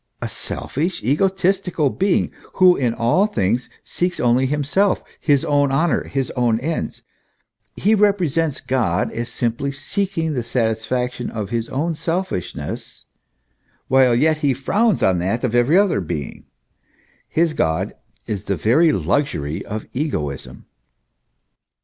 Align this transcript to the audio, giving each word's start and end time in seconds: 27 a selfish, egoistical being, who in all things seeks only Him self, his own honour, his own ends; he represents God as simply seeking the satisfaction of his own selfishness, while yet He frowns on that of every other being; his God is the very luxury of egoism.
27 0.21 0.25
a 0.25 0.35
selfish, 0.59 1.03
egoistical 1.03 1.91
being, 1.91 2.31
who 2.55 2.75
in 2.75 2.91
all 2.95 3.27
things 3.27 3.69
seeks 3.83 4.19
only 4.19 4.47
Him 4.47 4.63
self, 4.63 5.03
his 5.19 5.45
own 5.45 5.71
honour, 5.71 6.05
his 6.05 6.31
own 6.31 6.59
ends; 6.59 7.03
he 7.75 7.93
represents 7.93 8.61
God 8.61 9.11
as 9.11 9.29
simply 9.29 9.71
seeking 9.71 10.33
the 10.33 10.41
satisfaction 10.41 11.29
of 11.29 11.51
his 11.51 11.69
own 11.69 11.93
selfishness, 11.93 13.05
while 13.89 14.15
yet 14.15 14.39
He 14.39 14.55
frowns 14.55 15.03
on 15.03 15.19
that 15.19 15.43
of 15.43 15.53
every 15.53 15.77
other 15.77 16.01
being; 16.01 16.47
his 17.29 17.53
God 17.53 17.93
is 18.25 18.45
the 18.45 18.55
very 18.57 18.91
luxury 18.91 19.63
of 19.63 19.85
egoism. 19.93 20.65